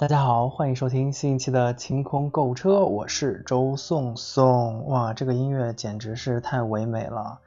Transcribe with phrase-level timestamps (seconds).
[0.00, 4.86] 大家好，欢迎收听新一期的晴空购物车，我是周颂颂。
[4.86, 7.38] 哇，这个音乐简直是太唯美了，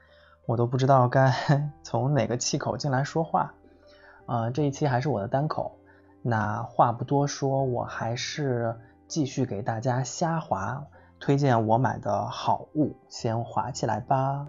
[0.45, 1.33] 我都不知道该
[1.81, 3.51] 从哪个气口进来说话。
[4.27, 5.79] 呃，这一期还是我的单口，
[6.21, 10.85] 那话不多说，我还是继续给大家瞎划，
[11.19, 14.45] 推荐我买的好物，先划起来吧。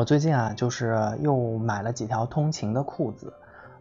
[0.00, 3.34] 我最近啊，就是又买了几条通勤的裤子，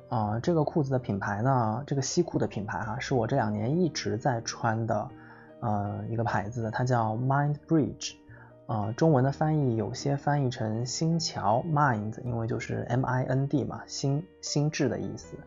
[0.10, 5.08] 啊，这个裤子的品牌呢，这个西裤的品牌哈，是我这两年一直在穿的，
[5.62, 8.16] 呃，一个牌子，它叫 Mind Bridge，
[8.66, 15.38] 呃，中文的翻译有些翻译成心桥 Mind，因为就是 M I N D 嘛，心心智的意思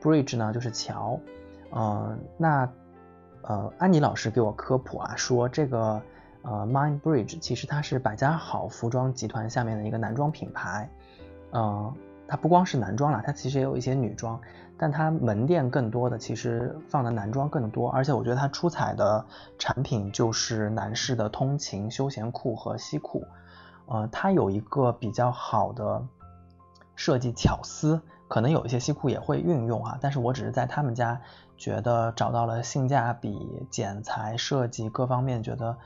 [0.00, 1.20] ，Bridge 呢就是桥，
[1.68, 2.66] 呃，那
[3.42, 6.00] 呃，安妮老师给我科普啊，说这个。
[6.48, 10.88] 呃，Mind Bridge 其实它是百家好服装集团下面的一个男装品牌，
[11.50, 11.92] 呃，
[12.28, 14.40] 它不光是男装啦，它其实也有一些女装，
[14.78, 19.26] 但它门店更多的其实放的男装更多，而且我觉得它出彩的
[19.58, 23.24] 产品就是男士的通勤休闲裤和西裤，
[23.86, 26.00] 呃，它有一个比较好的
[26.94, 31.20] 设计巧思，可能有一些西裤也会运用啊，但是我只是在他们家
[31.56, 35.76] 觉得找到了性价比、剪裁、设计各方面觉得。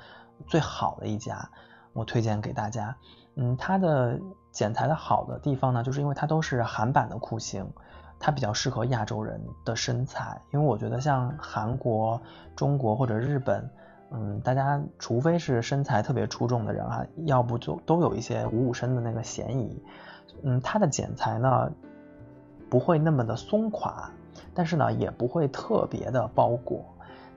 [0.47, 1.49] 最好的一家，
[1.93, 2.95] 我推荐给大家。
[3.37, 4.19] 嗯，它的
[4.51, 7.67] 剪裁的好的地方呢，就是因为它都是韩版的裤型，
[8.19, 10.41] 它比较适合亚洲人的身材。
[10.53, 12.21] 因为我觉得像韩国、
[12.57, 13.71] 中国或者日本，
[14.11, 19.83] 嗯，大家除非是身材特别出众的人啊，要不就都有一些五五身的那个嫌疑。
[20.43, 21.71] 嗯，它的剪裁呢
[22.69, 24.11] 不会那么的松垮，
[24.53, 26.85] 但是呢也不会特别的包裹，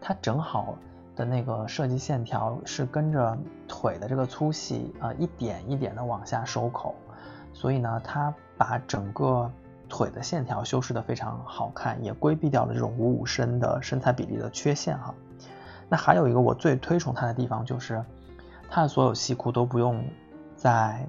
[0.02, 0.76] 它正好。
[1.16, 3.38] 的那个设计线条是跟着
[3.68, 6.96] 腿的这个粗细啊一点一点的往下收口，
[7.54, 9.50] 所以呢，它把整个
[9.88, 15.14] 腿的线条修饰的非常好看，也规避掉了这种五五身的身材比例的缺陷哈。
[15.88, 18.04] 那还有一个我最推崇它的地方就是，
[18.70, 20.04] 它的所有西裤都不用
[20.56, 21.08] 再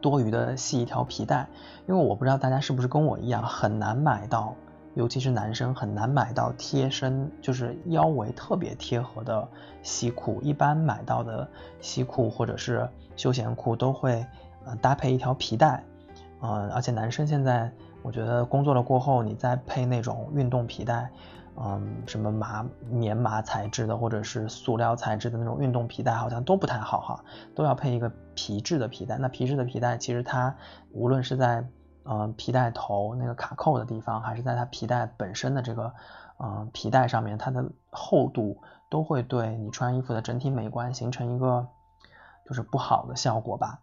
[0.00, 1.48] 多余的系一条皮带，
[1.88, 4.54] 因为我不知道大家是不是跟我一样很难买到。
[4.96, 9.46] 尤其是男生很难买到贴身，就是腰围特别贴合的
[9.82, 10.40] 西裤。
[10.40, 11.46] 一般买到的
[11.82, 14.24] 西裤或者是休闲裤都会
[14.64, 15.84] 呃搭配一条皮带，
[16.40, 17.70] 呃，而且男生现在
[18.00, 21.10] 我觉得工作了过后，你再配那种运动皮带，
[21.58, 27.24] 嗯，什么麻棉麻材质的或者是塑料材质的那种运动皮带，好像都不太好哈，
[27.54, 29.18] 都要配一个皮质的皮带。
[29.18, 30.56] 那皮质的皮带其实它
[30.92, 31.62] 无论是在
[32.08, 35.94] 嗯，皮带头那个卡扣的地方，还是在它皮带本身的这个，
[36.38, 41.66] 嗯，皮带上面，它的厚度都会对你穿衣服的整体美观形成一个
[42.46, 43.80] 就是不好的效果吧。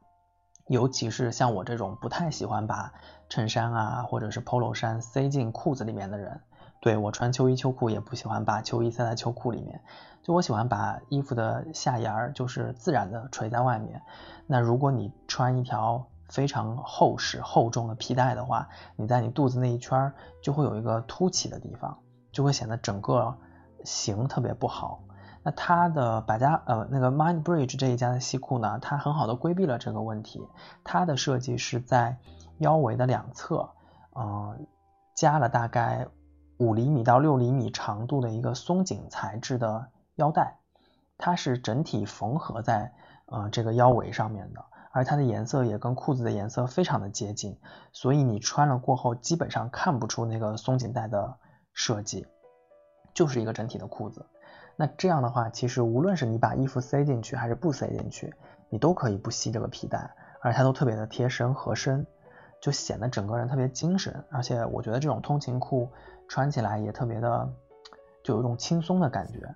[0.67, 2.93] 尤其是像我这种不太喜欢把
[3.27, 6.41] 衬衫啊或者是 polo 衫塞进裤子里面的人，
[6.79, 9.81] 对我穿秋衣秋裤也不喜欢把秋衣塞在秋裤里面，
[10.21, 14.01] 就我喜欢把衣服的下沿儿就是自然的垂在外面。
[14.47, 16.07] 那如果你穿一条。
[16.33, 20.11] 非常厚实厚重的皮带的话，你在你肚子那一圈
[20.41, 21.99] 就会有一个凸起的地方，
[22.31, 23.37] 就会显得整个
[23.83, 25.03] 型特别不好。
[25.43, 30.41] 那它的百家呃那个 Mind Bridge 这一家的西裤呢，它很好的规避了这个问题。
[30.83, 32.17] 它的设计是在
[32.57, 33.69] 腰围的两侧，
[34.13, 34.57] 呃，
[35.15, 36.07] 加了大概
[36.57, 40.57] 五厘米到六厘米长度的一个松紧材质的腰带，
[41.19, 42.91] 它是整体缝合在
[43.27, 44.65] 呃这个腰围上面的。
[44.93, 47.57] 而它的颜色也跟裤子的颜色非常的接近，
[47.91, 51.35] 所以你穿了过后基本上看不出那个松紧带的
[51.73, 52.27] 设计，
[53.15, 54.27] 就是一个整体的裤子。
[54.75, 58.35] 那这样的话，其实无论是你把衣服塞进去还是不塞进去，
[58.69, 60.11] 你都可以不系这个皮带，
[60.41, 62.05] 而它都特别的贴身合身，
[62.61, 64.23] 就显得整个人特别精神。
[64.29, 65.89] 而且我觉得这种通勤裤
[66.27, 67.51] 穿起来也特别的，
[68.23, 69.55] 就有一种轻松的感觉。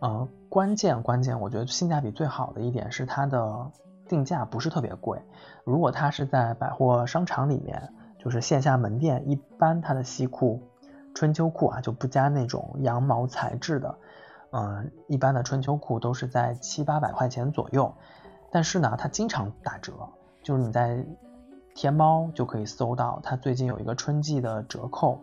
[0.00, 3.70] 嗯，关键关键，我觉得性价比最好的一点是它的。
[4.08, 5.22] 定价不是特别贵，
[5.64, 10.62] 如果它是在百货商场里面，就是线下门店，一般它的西裤、
[11.14, 13.98] 春秋裤啊就不加那种羊毛材质的，
[14.50, 17.94] 嗯，一般的春秋裤都是在七八百块钱左右，
[18.50, 19.92] 但是呢，它经常打折，
[20.42, 21.04] 就是你在
[21.74, 25.20] 天猫就可以搜到，它最近有一个春季的折扣，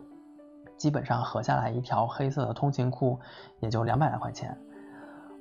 [0.76, 3.18] 基本上合下来一条黑色的通勤裤
[3.60, 4.58] 也就两百来块钱。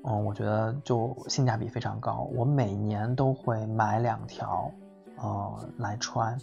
[0.04, 4.72] 嗯，我觉得就性价比非常高，我每年都会买两条，
[5.18, 6.38] 呃，来穿。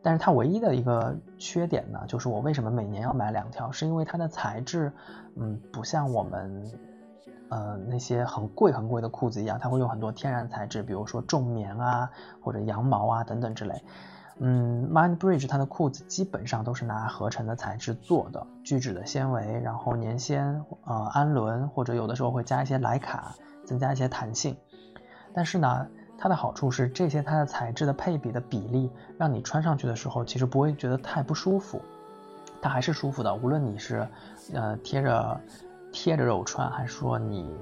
[0.00, 4.92] 但是它唯一的一个缺点呢，就是我为什么每年要买两条，是因为它的材质，
[5.34, 6.70] 嗯，不像我们，
[7.48, 12.10] 呃，那些很贵很贵的裤子一样，它会用很多天然材质，比如说重棉啊，
[12.42, 13.82] 或者羊毛啊等等之类。
[14.38, 23.34] 嗯，Mindbridge 它的裤子基本上都是拿合成的材质做的，聚酯的纤维，然后粘纤，呃，氨纶，或者有的时候会加一些莱卡，
[23.64, 24.56] 增加一些弹性。
[25.32, 25.86] 但是呢。
[26.16, 28.88] 它的好处是这些它的材质的配比的比例，
[29.18, 31.82] 让你穿上去的时候其实不会觉得太不舒服，
[32.62, 33.34] 它还是舒服的。
[33.34, 34.08] 无论你是
[34.54, 35.40] 呃贴着
[35.92, 37.52] 贴着肉穿，还是说你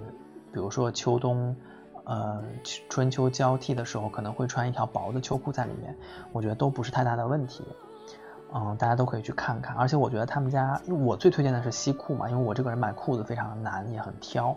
[0.52, 1.56] 比如说秋冬
[2.04, 2.42] 呃
[2.88, 5.96] 春秋交替的时候可能会穿一条薄的秋裤在里面，
[6.32, 7.64] 我觉得都不是太大的问题。
[8.54, 9.74] 嗯，大家都可以去看看。
[9.76, 14.54] 而且我觉得他们家，我最推荐的是西裤嘛，因为我这个人买裤子非常难，也很挑。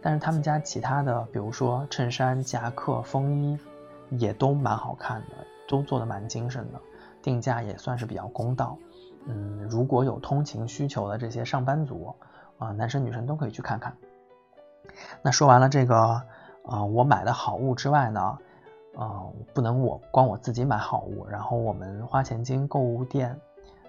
[0.00, 3.58] 但是他们家其他的，比如说衬衫、夹克、风衣，
[4.10, 5.36] 也都蛮好看的，
[5.68, 6.80] 都做的蛮精神的，
[7.20, 8.78] 定价也算是比较公道。
[9.26, 12.14] 嗯，如果有通勤需求的这些上班族，
[12.56, 13.94] 啊，男生女生都可以去看看。
[15.20, 16.22] 那说完了这个，
[16.64, 18.38] 呃，我买的好物之外呢，
[18.94, 23.38] 呃，不能我光我自己买好物，然后我们花钱精购物店，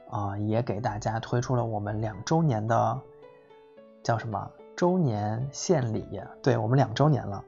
[0.09, 2.99] 啊，也给大家推出了我们两周年的，
[4.03, 4.51] 叫什么？
[4.75, 7.43] 周年献礼，对我们两周年了，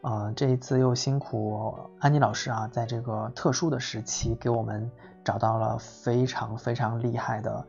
[0.00, 4.90] 呃，这一次又辛苦安妮老师啊，在这个特殊的时期给我们
[5.22, 7.66] 找到了非常非常厉害的，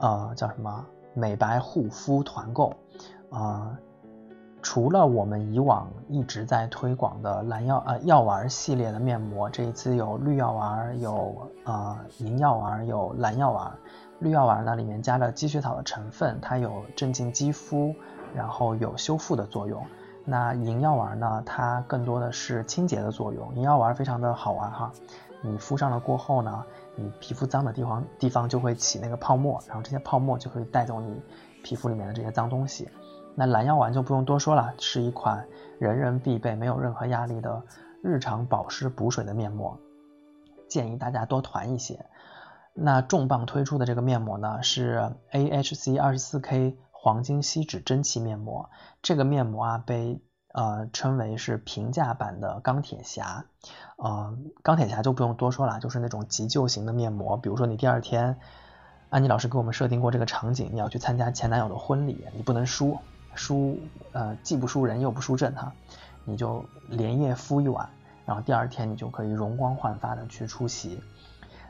[0.00, 0.84] 呃，叫什么？
[1.14, 2.72] 美白护肤团购，
[3.30, 3.78] 啊，
[4.62, 13.72] 除了我们以往一直在推广的蓝药呃药丸系列的面膜，这一次有绿药丸，有呃银药丸，有蓝药丸。
[14.18, 17.94] 绿药丸呢，里面加了积雪草的成分，它有镇静肌肤，
[18.34, 19.82] 然后有修复的作用。
[20.26, 23.54] 那银药丸呢，它更多的是清洁的作用。
[23.54, 24.92] 银药丸非常的好玩哈，
[25.40, 26.62] 你敷上了过后呢，
[26.94, 31.18] 你皮肤脏的地方地方就会起那个泡沫，然后这些泡沫就会带走你
[31.64, 32.90] 皮肤里面的这些脏东西。
[33.34, 35.46] 那蓝药丸就不用多说了，是一款
[35.78, 37.62] 人人必备、没有任何压力的
[38.02, 39.78] 日常保湿补水的面膜，
[40.68, 42.04] 建议大家多团一些。
[42.72, 48.70] 那重磅推出的这个面膜呢，是 AHC 二十四 K 黄金锡纸蒸汽面膜。
[49.02, 50.22] 这个面膜啊，被
[50.52, 53.44] 呃称为是平价版的钢铁侠。
[53.96, 57.36] 呃，钢铁侠就不用多说了，就是那种急救型的面膜。
[57.36, 58.38] 比如说你第二天，
[59.08, 62.96] 安妮老师给我们设定过这个场景，你要去参加前男友的婚礼，你不能输，
[63.34, 63.78] 输
[64.12, 65.72] 呃既不输人又不输阵哈，
[66.24, 67.88] 你就连夜敷一晚，
[68.26, 71.00] 然后第二天你就可以容光焕发的去出席。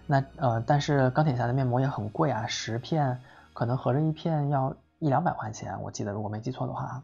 [0.07, 3.21] 那呃，但是钢铁侠的面膜也很贵啊，十片
[3.53, 7.03] 可能合着一片要一两百块钱，我记得如果没记错的话。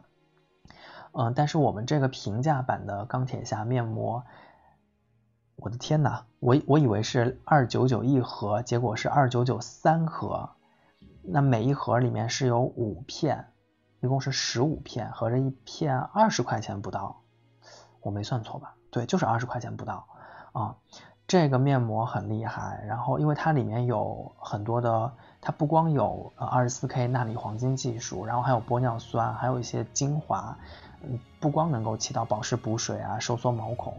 [1.13, 4.23] 嗯，但是我们这个平价版的钢铁侠面膜，
[5.55, 10.49] 我的天呐，我我以为是二九九一盒，结果是二九九三盒。
[11.23, 13.47] 那每一盒里面是有五片，
[13.99, 17.21] 一共是十五片，合着一片二十块钱不到，
[18.01, 18.75] 我没算错吧？
[18.91, 20.05] 对，就是二十块钱不到
[20.53, 20.75] 啊。
[21.27, 25.11] 这个面膜很厉害，然后因为它里面有很多的，
[25.41, 30.57] 它不光有呃二十四 K 纳米黄金技术，然后还有玻尿酸，还有一些精华，
[31.01, 33.97] 嗯，不光能够起到保湿补水啊、收缩毛孔，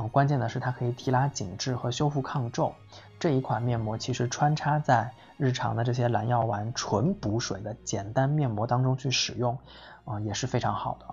[0.00, 2.72] 嗯，关键的是它可以提拉紧致和修复抗皱。
[3.18, 9.58] 这一款面膜其实穿插在日常的这些蓝药丸纯补水的简单面膜当中去使用，
[10.04, 11.06] 啊，也是非常好的。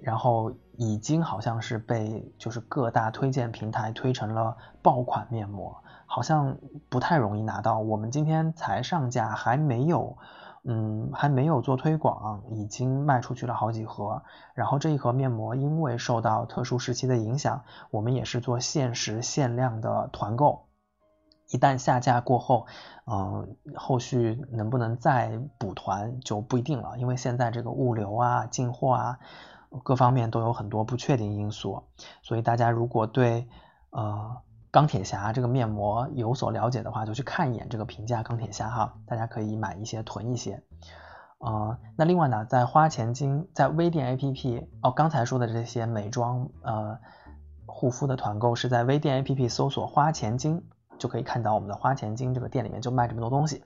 [0.00, 5.76] 然后已经好像是被就是各大推荐平台推成了爆款面膜，
[6.06, 6.56] 好像
[6.88, 7.78] 不太容易拿到。
[7.80, 10.16] 我们今天才上架，还没有，
[10.64, 14.22] 嗯，还没有做推广，已经卖出去了好几盒。
[14.54, 20.66] 然后这一盒面膜因为受到特殊时期的影响，我们也是做限时限量的团购。
[21.48, 22.66] 一旦下架过后，
[23.06, 29.18] 嗯，后续能不能再补团就不一定了，因为现在这个物流啊、进货啊。
[29.84, 31.84] 各方面都有很多不确定因素，
[32.22, 33.48] 所以大家如果对
[33.90, 34.38] 呃
[34.70, 40.62] 钢铁侠这个面膜有所了解的话，就去看一眼这个平价钢铁侠哈，大家可以买一些囤一些。
[41.38, 46.98] 呃，那另外呢，在花钱精在微店 APP 哦，刚才说的这些美妆呃
[47.66, 50.62] 护肤的团购是在微店 APP 搜索花钱精
[50.98, 53.64] 就可以看到我们的花钱精这个店里面就卖这么多东西。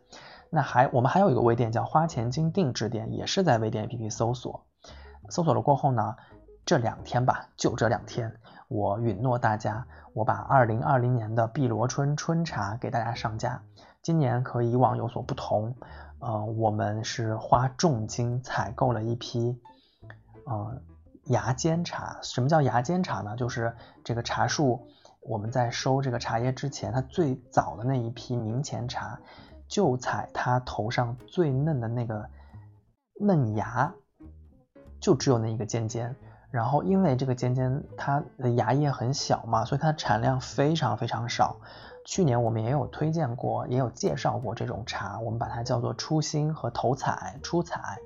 [0.51, 4.67] 那还我们还有一个微店叫花钱精定制店，也是在微店 APP 搜索。
[5.29, 6.15] 搜索了过后呢，
[6.65, 13.63] 这两天吧，就这两天，我允诺大家，我把二零二零年的碧螺春春茶给大家上架。
[14.03, 15.75] 今年和以往有所不同，
[16.19, 19.59] 呃，我们是花重金采购了一批，
[20.45, 20.83] 呃，
[21.25, 22.19] 芽尖茶。
[22.23, 23.37] 什么叫芽尖茶呢？
[23.37, 24.89] 就是这个茶树，
[25.21, 29.19] 我们在收这个茶叶之前，它最早的那一批明前茶，
[29.69, 32.29] 就采它头上最嫩的那个
[33.19, 33.95] 嫩芽，
[35.01, 36.15] 就只有那一个尖尖。
[36.55, 41.57] 然后因为这个尖尖它的芽叶很小嘛，所以它产量非常非常少。
[42.05, 47.99] 去年我们也有推荐过，也有介绍过这种茶，我们把它叫做初心和头采、初采。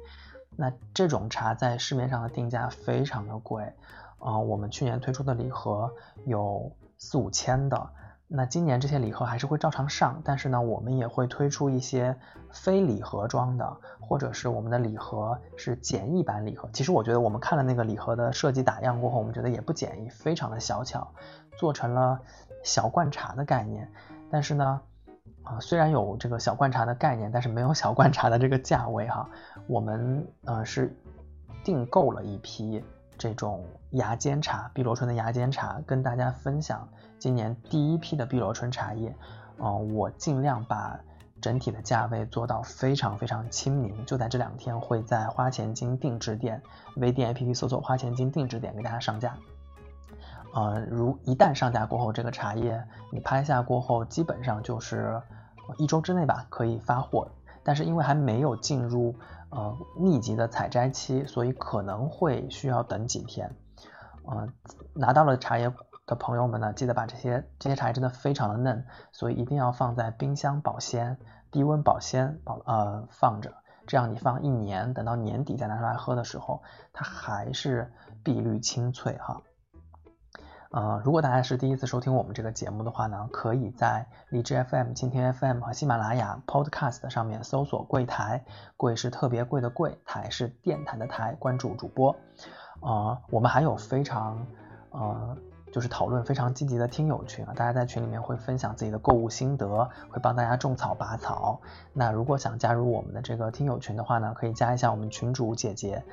[0.56, 3.70] 那这种茶在市面上的定价非常的贵，
[4.18, 5.92] 啊，我们去年推出的礼盒
[6.24, 7.90] 有四五千的，
[8.28, 12.14] 那今年这些礼盒还是会照常上，但是呢，我们也会推出一些
[12.52, 16.68] 非礼盒装的，或者是我们的礼盒是简易版礼盒。
[16.72, 21.12] 其实我觉得我们看了那个礼盒的设计打样过后，我们觉得也不简易，非常的小巧，
[21.56, 22.20] 做成了。
[22.64, 23.88] 小罐茶的概念，
[24.32, 24.80] 但是呢，
[25.44, 29.30] 啊，虽然有这个小罐茶的概念，但是没有小罐茶的这个价位哈。
[29.68, 30.94] 我们呃是
[31.62, 32.82] 订购了一批
[33.18, 39.14] 这种芽尖茶，碧螺春的芽尖茶，跟大家分享今年第一批的碧螺春茶叶。
[39.58, 40.98] 嗯，我尽量把
[41.40, 46.62] 整体的价位做到非常非常亲民，就在这两天会在花钱精定制店
[46.96, 49.36] 微店 APP 搜索花钱精定制店给大家上架。
[50.54, 55.20] 呃，如一旦上架过后，这个茶叶你拍下过后，基本上就是
[55.76, 57.28] 一周之内吧可以发货。
[57.64, 59.14] 但是因为还没有进入
[59.50, 63.56] 呃密集的采摘期，所以可能会需要等几天。
[64.24, 64.48] 呃，
[64.94, 65.72] 拿到了茶叶
[66.06, 71.18] 的朋友们呢，记得把这些这些茶叶真的非常的嫩，所以一定要放在冰箱保鲜、
[71.50, 73.54] 低温保鲜保呃放着，
[73.86, 76.62] 这样你放一年，等到年底再拿出来喝的时候，
[76.92, 79.40] 它还是碧绿清脆哈。
[80.70, 88.44] 呃，如果大家是第一次收听我们这个节目的话呢，可以在荔枝 FM、蜻蜓 FM 和喜马拉雅 Podcast 上面搜索“柜台”，
[88.76, 92.14] 柜是特别贵的柜，台是电台的台，关注主播。
[92.80, 94.46] 呃，我们还有非常
[94.90, 95.38] 呃，
[95.72, 101.62] 就是讨论非常积极的听友群啊，大家在群里面会分享自己的购物心得，会帮大家种草拔草。
[101.94, 106.04] 那如果想加入我们的这个听友群的话呢，可以加一下我们群主姐姐。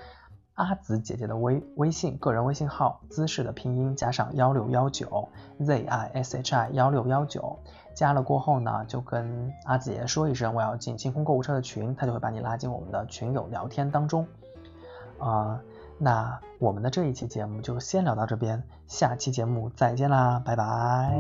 [0.55, 7.59] 阿紫姐姐的微微信个人微信号，姿势的拼音加上幺六幺九 z i s h i 幺六幺九，
[7.93, 14.25] 加了过后呢，就跟阿紫姐姐说一声我要进清空购物车的群，她就会把你拉进我们的群友聊天当中。
[15.19, 15.61] 啊，
[15.97, 21.19] 那我们的这一期节目就先聊到这边，下期节目再见啦，拜拜。